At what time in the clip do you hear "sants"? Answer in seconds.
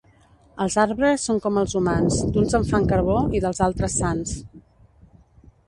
4.01-4.35